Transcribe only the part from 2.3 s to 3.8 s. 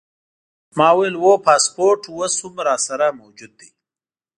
هم راسره موجود دی.